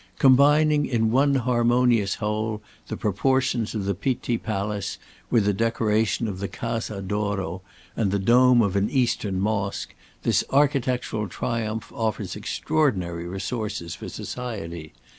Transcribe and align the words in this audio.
Combining 0.17 0.87
in 0.87 1.11
one 1.11 1.35
harmonious 1.35 2.15
whole 2.15 2.59
the 2.87 2.97
proportions 2.97 3.75
of 3.75 3.85
the 3.85 3.93
Pitti 3.93 4.35
Palace 4.35 4.97
with 5.29 5.45
the 5.45 5.53
decoration 5.53 6.27
of 6.27 6.39
the 6.39 6.47
Casa 6.47 7.03
d'Oro 7.03 7.61
and 7.95 8.09
the 8.09 8.17
dome 8.17 8.63
of 8.63 8.75
an 8.75 8.89
Eastern 8.89 9.39
Mosque, 9.39 9.93
this 10.23 10.43
architectural 10.49 11.27
triumph 11.27 11.91
offers 11.93 12.35
extraordinary 12.35 13.27
resources 13.27 13.93
for 13.93 14.09
society. 14.09 14.91